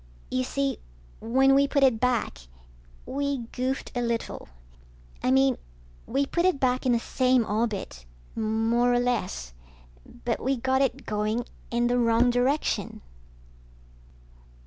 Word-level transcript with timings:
You 0.31 0.43
see, 0.43 0.79
when 1.19 1.53
we 1.53 1.67
put 1.67 1.83
it 1.83 1.99
back, 1.99 2.39
we 3.05 3.43
goofed 3.51 3.91
a 3.93 4.01
little. 4.01 4.49
I 5.21 5.29
mean, 5.29 5.59
we 6.07 6.25
put 6.25 6.43
it 6.43 6.59
back 6.59 6.87
in 6.87 6.91
the 6.91 6.97
same 6.99 7.45
orbit, 7.45 8.03
more 8.35 8.91
or 8.91 8.99
less, 8.99 9.53
but 10.25 10.39
we 10.41 10.57
got 10.57 10.81
it 10.81 11.05
going 11.05 11.45
in 11.69 11.85
the 11.85 11.99
wrong 11.99 12.31
direction. 12.31 13.01